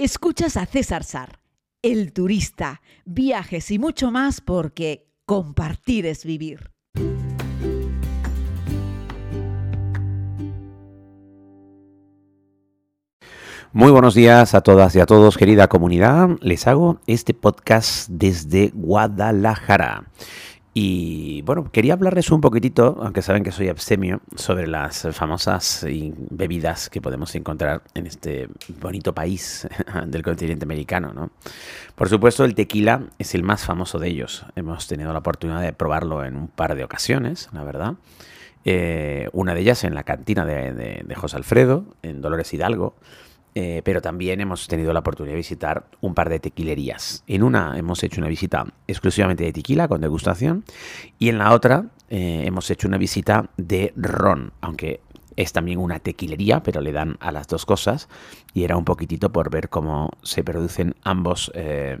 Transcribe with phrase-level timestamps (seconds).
[0.00, 1.40] Escuchas a César Sar,
[1.82, 6.70] el turista, viajes y mucho más porque compartir es vivir.
[13.72, 16.28] Muy buenos días a todas y a todos, querida comunidad.
[16.42, 20.04] Les hago este podcast desde Guadalajara.
[20.80, 25.84] Y bueno, quería hablarles un poquitito, aunque saben que soy abstemio, sobre las famosas
[26.30, 28.48] bebidas que podemos encontrar en este
[28.80, 29.66] bonito país
[30.06, 31.12] del continente americano.
[31.12, 31.32] ¿no?
[31.96, 34.46] Por supuesto, el tequila es el más famoso de ellos.
[34.54, 37.94] Hemos tenido la oportunidad de probarlo en un par de ocasiones, la verdad.
[38.64, 42.94] Eh, una de ellas en la cantina de José Alfredo, en Dolores Hidalgo.
[43.54, 47.24] Eh, pero también hemos tenido la oportunidad de visitar un par de tequilerías.
[47.26, 50.64] En una hemos hecho una visita exclusivamente de tequila con degustación
[51.18, 55.00] y en la otra eh, hemos hecho una visita de ron, aunque
[55.36, 58.08] es también una tequilería, pero le dan a las dos cosas
[58.54, 61.50] y era un poquitito por ver cómo se producen ambos.
[61.54, 61.98] Eh,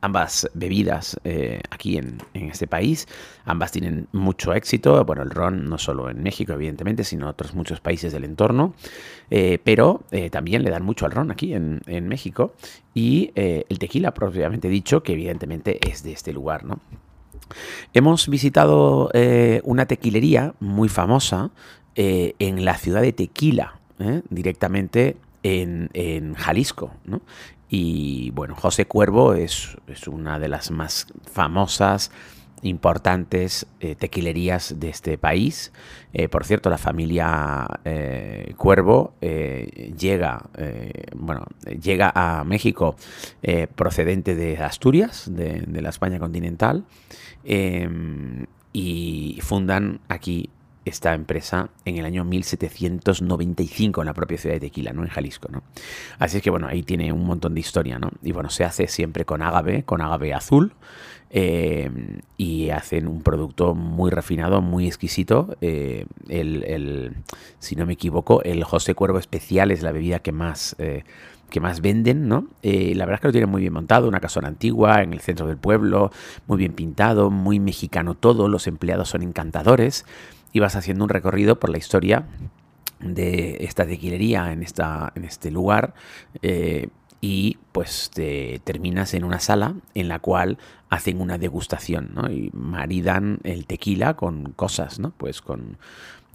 [0.00, 3.06] ambas bebidas eh, aquí en, este país.
[3.44, 5.04] Ambas tienen mucho éxito.
[5.04, 8.74] Bueno, el ron no solo en México, evidentemente, sino en otros muchos países del entorno.
[9.30, 12.54] Eh, pero eh, también le dan mucho al ron aquí en, México.
[12.94, 16.80] Y el tequila, propiamente dicho, que evidentemente es de este lugar, ¿no?
[17.94, 19.10] Hemos visitado
[19.64, 21.50] una tequilería muy famosa
[21.94, 23.80] en la ciudad de Tequila,
[24.30, 27.20] directamente en, en, Jalisco, ¿no?
[27.68, 32.10] Y bueno, José Cuervo es, una de las más famosas,
[32.62, 35.72] importantes eh, tequilerías de este país.
[36.12, 40.48] Eh, por cierto, la familia eh, Cuervo llega,
[41.14, 41.46] bueno,
[41.80, 42.96] llega a México
[43.74, 46.84] procedente de Asturias, de la España continental,
[48.72, 50.50] y fundan aquí
[50.88, 55.02] esta empresa en el año 1795 en la propia ciudad de Tequila, ¿no?
[55.02, 55.62] En Jalisco, ¿no?
[56.18, 58.10] Así es que, bueno, ahí tiene un montón de historia, ¿no?
[58.22, 60.72] Y bueno, se hace siempre con agave, con agave azul,
[61.30, 61.90] eh,
[62.38, 65.56] y hacen un producto muy refinado, muy exquisito.
[65.60, 67.16] Eh, el,
[67.58, 70.76] si no me equivoco, el José Cuervo Especial es la bebida que más...
[70.78, 71.04] Eh,
[71.48, 72.46] que más venden, ¿no?
[72.62, 75.46] la verdad es que lo tienen muy bien montado, una casona antigua en el centro
[75.46, 76.10] del pueblo,
[76.46, 80.04] muy bien pintado, muy mexicano todo, los empleados son encantadores
[80.52, 82.26] y vas haciendo un recorrido por la historia
[83.00, 85.94] de esta tequilería en, esta, en este lugar
[86.42, 86.88] eh,
[87.20, 92.30] y pues te terminas en una sala en la cual hacen una degustación ¿no?
[92.30, 95.10] y maridan el tequila con cosas, ¿no?
[95.16, 95.78] pues con,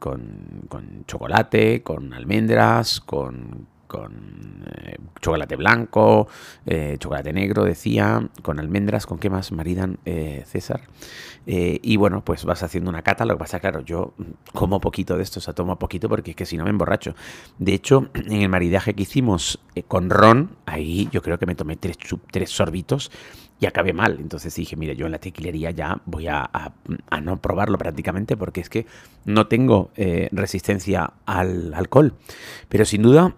[0.00, 6.28] con, con chocolate, con almendras, con con eh, chocolate blanco,
[6.66, 10.82] eh, chocolate negro, decía, con almendras, ¿con qué más maridan eh, César?
[11.46, 14.14] y bueno, pues vas haciendo una cata, lo que pasa, claro, yo
[14.54, 17.14] como poquito de esto, o sea, tomo poquito porque es que si no me emborracho.
[17.58, 21.76] De hecho, en el maridaje que hicimos con ron, ahí yo creo que me tomé
[21.76, 21.98] tres,
[22.30, 23.12] tres sorbitos
[23.60, 24.20] y acabé mal.
[24.20, 26.50] Entonces dije, mire, yo en la tequilería ya voy a,
[27.22, 28.86] no probarlo prácticamente porque es que
[29.26, 29.90] no tengo
[30.32, 32.14] resistencia al alcohol.
[32.70, 33.36] Pero sin duda...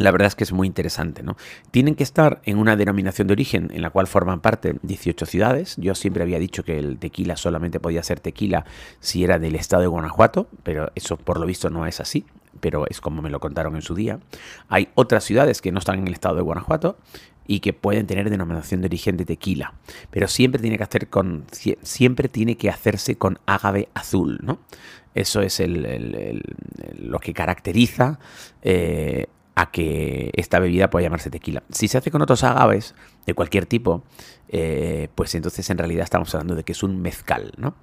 [0.00, 1.22] la verdad es que es muy interesante.
[1.22, 1.36] ¿no?
[1.70, 5.76] Tienen que estar en una denominación de origen en la cual forman parte 18 ciudades.
[5.76, 8.64] Yo siempre había dicho que el tequila solamente podía ser tequila
[9.00, 12.24] si era del estado de Guanajuato, pero eso por lo visto no es así,
[12.60, 14.18] pero es como me lo contaron en su día.
[14.68, 16.96] Hay otras ciudades que no están en el estado de Guanajuato
[17.46, 19.74] y que pueden tener denominación de origen de tequila,
[20.10, 21.44] pero siempre tiene que hacer con
[21.82, 24.60] siempre tiene que hacerse con agave azul, ¿no?
[25.14, 25.60] Eso es
[26.96, 28.20] lo que caracteriza
[28.62, 31.62] eh, a que esta bebida pueda llamarse tequila.
[31.70, 32.94] Si se hace con otros agaves
[33.26, 34.04] de cualquier tipo,
[34.48, 37.74] eh, pues entonces en realidad estamos hablando de que es un mezcal, ¿no?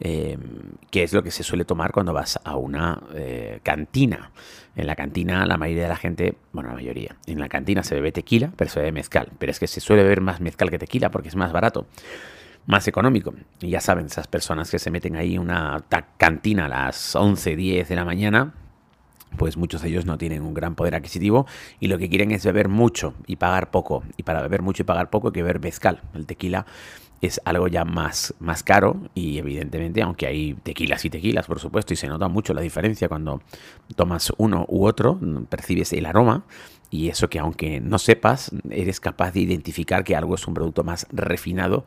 [0.00, 0.38] Eh,
[0.90, 4.32] que es lo que se suele tomar cuando vas a una eh, cantina.
[4.76, 7.94] En la cantina la mayoría de la gente, bueno, la mayoría, en la cantina se
[7.94, 9.28] bebe tequila, pero se bebe mezcal.
[9.38, 11.86] Pero es que se suele beber más mezcal que tequila porque es más barato
[12.66, 13.34] más económico.
[13.60, 15.84] Y ya saben, esas personas que se meten ahí en una
[16.16, 18.52] cantina a las 11, 10 de la mañana,
[19.36, 21.46] pues muchos de ellos no tienen un gran poder adquisitivo
[21.78, 24.02] y lo que quieren es beber mucho y pagar poco.
[24.16, 26.02] Y para beber mucho y pagar poco hay que beber mezcal.
[26.14, 26.66] El tequila
[27.20, 31.92] es algo ya más, más caro y evidentemente, aunque hay tequilas y tequilas, por supuesto,
[31.92, 33.42] y se nota mucho la diferencia cuando
[33.94, 35.18] tomas uno u otro,
[35.48, 36.44] percibes el aroma
[36.90, 40.82] y eso que aunque no sepas, eres capaz de identificar que algo es un producto
[40.82, 41.84] más refinado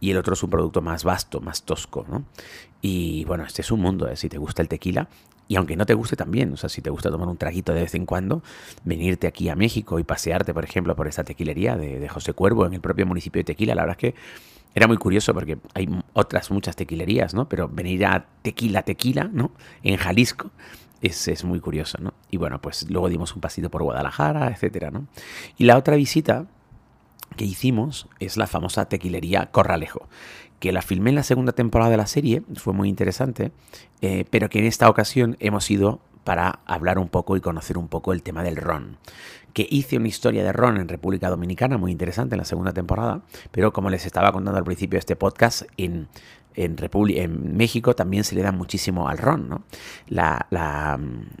[0.00, 2.24] y el otro es un producto más vasto, más tosco, ¿no?
[2.82, 4.16] Y bueno, este es un mundo, ¿eh?
[4.16, 5.08] si te gusta el tequila,
[5.46, 7.82] y aunque no te guste también, o sea, si te gusta tomar un traguito de
[7.82, 8.42] vez en cuando,
[8.84, 12.74] venirte aquí a México y pasearte, por ejemplo, por esta tequilería de, José Cuervo en
[12.74, 14.20] el propio municipio de Tequila, la verdad es que
[14.74, 17.48] era muy curioso porque hay otras muchas tequilerías, ¿no?
[17.48, 19.52] Pero venir a Tequila, Tequila, ¿no?
[19.82, 20.50] En Jalisco,
[21.00, 22.14] es, es, muy curioso, ¿no?
[22.30, 25.06] Y bueno, pues luego dimos un pasito por Guadalajara, etcétera, ¿no?
[25.58, 26.46] Y la otra visita
[27.36, 30.08] que hicimos es la famosa tequilería Corralejo,
[30.60, 33.52] que la filmé en la segunda temporada de la serie, fue muy interesante,
[34.00, 37.88] eh, pero que en esta ocasión hemos ido para hablar un poco y conocer un
[37.88, 38.96] poco el tema del ron.
[39.52, 43.22] Que hice una historia de ron en República Dominicana muy interesante en la segunda temporada,
[43.50, 46.08] pero como les estaba contando al principio de este podcast, en
[46.54, 46.76] en,
[47.08, 49.48] en México también se le da muchísimo al ron.
[49.48, 49.64] ¿no?
[50.08, 50.98] La,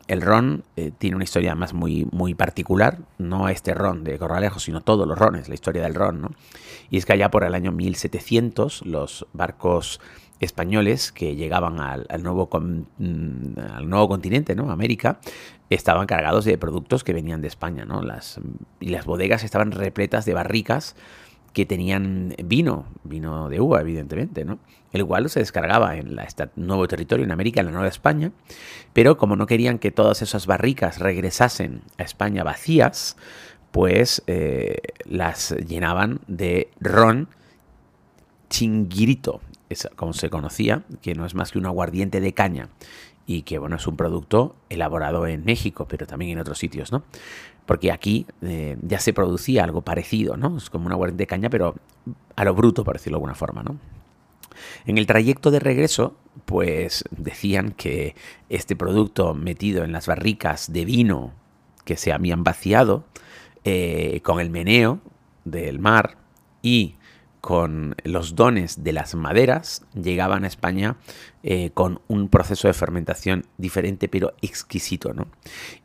[0.08, 4.60] el ron eh, tiene una historia más muy, muy particular, no este ron de Corralejo,
[4.60, 6.20] sino todos los rones, la historia del ron.
[6.20, 6.30] ¿no?
[6.90, 10.00] Y es que allá por el año 1700 los barcos
[10.40, 12.48] españoles que llegaban al, nuevo,
[12.98, 14.70] mm, al nuevo continente, ¿no?
[14.70, 15.18] América,
[15.70, 18.02] estaban cargados de productos que venían de España, ¿no?
[18.02, 18.40] Las,
[18.80, 20.96] y las bodegas estaban repletas de barricas
[21.54, 24.58] que tenían vino, vino de uva, evidentemente, ¿no?
[24.92, 28.32] El cual se descargaba en este nuevo territorio, en América, en la Nueva España,
[28.92, 33.16] pero como no querían que todas esas barricas regresasen a España vacías,
[33.70, 37.28] pues eh, las llenaban de ron
[38.50, 42.68] chinguirito, es como se conocía, que no es más que un aguardiente de caña
[43.26, 47.04] y que bueno, es un producto elaborado en México, pero también en otros sitios, ¿no?
[47.66, 50.56] porque aquí eh, ya se producía algo parecido, ¿no?
[50.58, 51.74] Es como una guardia de caña, pero
[52.36, 53.78] a lo bruto, por decirlo de alguna forma, ¿no?
[54.86, 58.14] En el trayecto de regreso, pues decían que
[58.48, 61.32] este producto metido en las barricas de vino
[61.84, 63.04] que se habían vaciado,
[63.64, 65.00] eh, con el meneo
[65.44, 66.18] del mar
[66.62, 66.96] y
[67.44, 70.96] con los dones de las maderas, llegaban a España
[71.42, 75.26] eh, con un proceso de fermentación diferente pero exquisito, ¿no?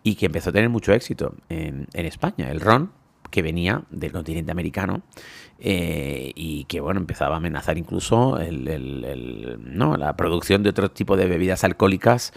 [0.01, 2.49] Y que empezó a tener mucho éxito en, España.
[2.49, 2.93] El ron,
[3.29, 5.01] que venía del continente americano
[5.59, 11.65] eh, y que bueno empezaba a amenazar incluso la producción de otro tipo de bebidas
[11.65, 12.31] alcohólicas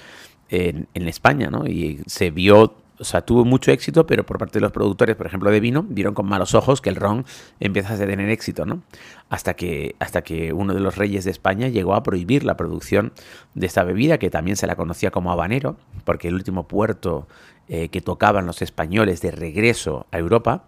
[0.48, 1.68] en, en España, ¿no?
[1.68, 5.26] Y se vio o sea, tuvo mucho éxito, pero por parte de los productores, por
[5.26, 7.26] ejemplo, de vino, vieron con malos ojos que el ron
[7.58, 8.82] empieza a tener éxito, ¿no?
[9.28, 13.12] Hasta que, hasta que uno de los reyes de España llegó a prohibir la producción
[13.54, 17.26] de esta bebida, que también se la conocía como habanero, porque el último puerto
[17.74, 20.64] eh, que tocaban los españoles de regreso a Europa,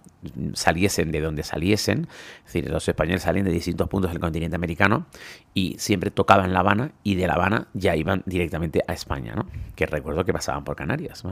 [0.54, 2.08] saliesen de donde saliesen,
[2.38, 5.04] es decir, los españoles salen de distintos puntos del continente americano
[5.52, 9.46] y siempre tocaban La Habana y de La Habana ya iban directamente a España, ¿no?
[9.76, 11.24] Que recuerdo que pasaban por Canarias.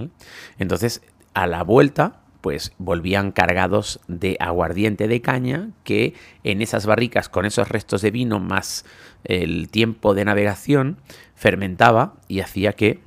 [0.59, 1.01] Entonces,
[1.33, 6.13] a la vuelta, pues volvían cargados de aguardiente de caña que
[6.45, 8.85] en esas barricas con esos restos de vino más
[9.25, 10.99] el tiempo de navegación
[11.35, 13.01] fermentaba y hacía que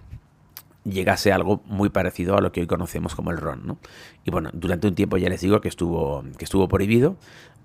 [0.85, 3.65] llegase algo muy parecido a lo que hoy conocemos como el ron.
[3.65, 3.77] ¿no?
[4.23, 7.17] Y bueno, durante un tiempo ya les digo que estuvo, que estuvo prohibido,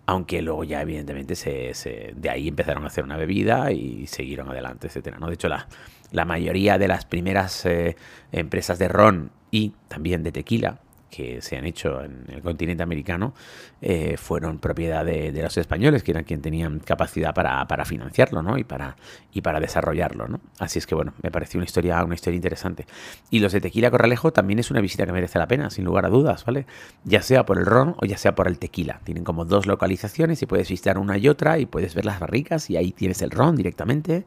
[0.06, 4.88] aunque luego ya evidentemente se, de ahí empezaron a hacer una bebida y siguieron adelante,
[4.88, 5.18] etcétera.
[5.18, 5.28] ¿no?
[5.28, 5.68] De hecho, la,
[6.10, 7.96] la mayoría de las primeras eh,
[8.32, 10.80] empresas de ron y también de tequila
[11.10, 13.34] que se han hecho en el continente americano
[13.82, 18.58] eh, fueron propiedad de, los españoles, que eran quienes tenían capacidad para, financiarlo ¿no?
[18.58, 18.96] y, para,
[19.32, 20.28] y para desarrollarlo.
[20.28, 20.40] ¿no?
[20.58, 22.86] Así es que bueno, me pareció una historia, una historia interesante.
[23.30, 26.06] Y los de Tequila Corralejo también es una visita que merece la pena, sin lugar
[26.06, 26.66] a dudas, ¿vale?
[27.04, 29.00] Ya sea por el ron o ya sea por el tequila.
[29.04, 32.70] Tienen como dos localizaciones y puedes visitar una y otra y puedes ver las barricas
[32.70, 34.24] y ahí tienes el ron directamente.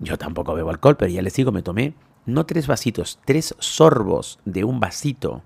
[0.00, 1.94] Yo tampoco bebo alcohol, pero ya les digo, me tomé
[2.28, 5.42] no tres vasitos, tres sorbos de un vasito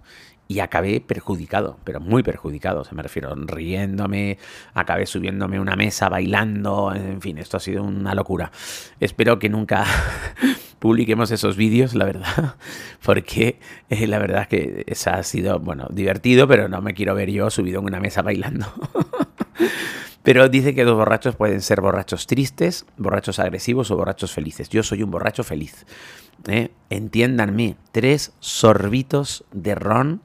[0.52, 4.36] y acabé perjudicado, pero muy perjudicado, se me refiero, riéndome,
[4.74, 8.52] acabé subiéndome una mesa, bailando, en fin, esto ha sido una locura.
[9.00, 9.86] Espero que nunca
[10.78, 12.56] publiquemos esos vídeos, la verdad,
[13.02, 17.14] porque eh, la verdad es que eso ha sido, bueno, divertido, pero no me quiero
[17.14, 18.66] ver yo subido en una mesa bailando.
[20.24, 24.68] Pero dice que los borrachos pueden ser borrachos tristes, borrachos agresivos o borrachos felices.
[24.68, 25.84] Yo soy un borracho feliz.
[26.46, 26.70] ¿eh?
[26.90, 30.22] Entiéndanme, tres sorbitos de ron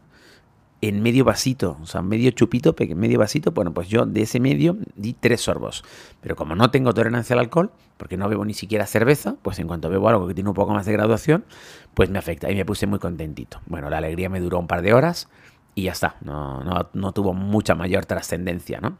[0.82, 4.78] en medio vasito, o sea, medio chupito, medio vasito, bueno, pues yo de ese medio
[4.96, 5.84] di tres sorbos.
[6.22, 9.68] Pero como no tengo tolerancia al alcohol, porque no bebo ni siquiera cerveza, pues en
[9.68, 11.46] cuanto bebo algo que tiene un poco más de graduación,
[11.94, 13.60] pues me afecta y me puse muy contentito.
[13.66, 15.30] Bueno, la alegría me duró un par de horas
[15.74, 18.98] y ya está, no, no, no tuvo mucha mayor trascendencia, ¿no?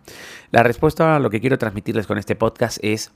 [0.52, 3.14] La respuesta a lo que quiero transmitirles con este podcast es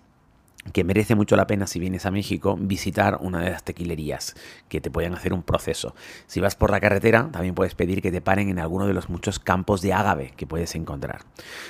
[0.74, 4.36] que merece mucho la pena si vienes a México visitar una de las tequilerías
[4.70, 5.96] que te pueden hacer un proceso.
[6.28, 9.10] Si vas por la carretera, también puedes pedir que te paren en alguno de los
[9.10, 11.22] muchos campos de ágave que puedes encontrar.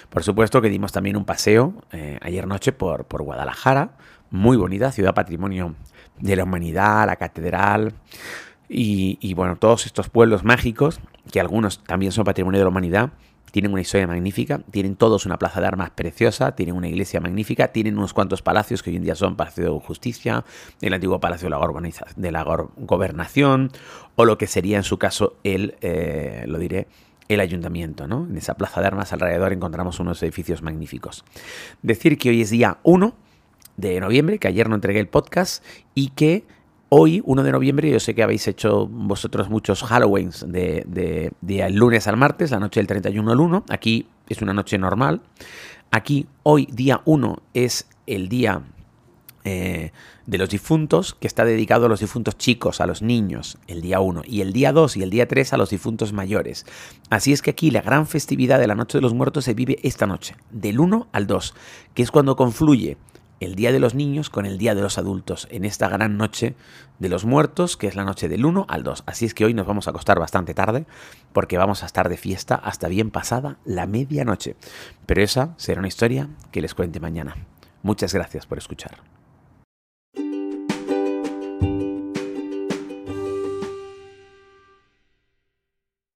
[0.09, 3.91] Por supuesto que dimos también un paseo eh, ayer noche por, por Guadalajara,
[4.29, 5.75] muy bonita, ciudad patrimonio
[6.19, 7.93] de la humanidad, la catedral
[8.67, 10.99] y, y bueno, todos estos pueblos mágicos,
[11.31, 13.11] que algunos también son patrimonio de la humanidad,
[13.51, 17.69] tienen una historia magnífica, tienen todos una plaza de armas preciosa, tienen una iglesia magnífica,
[17.69, 20.43] tienen unos cuantos palacios que hoy en día son Palacio de Justicia,
[20.81, 21.49] el antiguo Palacio
[22.15, 22.43] de la,
[22.77, 23.71] Gobernación,
[24.15, 26.87] o lo que sería en su caso el, eh, lo diré,
[27.27, 28.05] el ayuntamiento.
[28.05, 31.23] En esa plaza de armas alrededor encontramos unos edificios magníficos.
[31.81, 33.13] Decir que hoy es día 1
[33.77, 35.63] de noviembre, que ayer no entregué el podcast
[35.95, 36.45] y que
[36.93, 40.83] hoy, 1 de noviembre, yo sé que habéis hecho vosotros muchos Halloweens de,
[41.41, 43.65] de, lunes al martes, la noche del 31 al 1.
[43.69, 45.21] Aquí es una noche normal.
[45.89, 48.63] Aquí, hoy, día 1, es el día
[49.45, 49.91] eh,
[50.25, 54.01] de los difuntos, que está dedicado a los difuntos chicos, a los niños, el día
[54.01, 56.65] 1, y el día 2 y el día 3 a los difuntos mayores.
[57.09, 59.79] Así es que aquí la gran festividad de la Noche de los Muertos se vive
[59.83, 61.53] esta noche, del 1 al 2,
[61.93, 62.97] que es cuando confluye
[63.41, 66.55] el Día de los Niños con el Día de los Adultos, en esta gran noche
[66.99, 69.03] de los muertos, que es la noche del 1 al 2.
[69.07, 70.85] Así es que hoy nos vamos a acostar bastante tarde,
[71.33, 74.55] porque vamos a estar de fiesta hasta bien pasada la medianoche.
[75.07, 77.35] Pero esa será una historia que les cuente mañana.
[77.81, 79.20] Muchas gracias por escuchar.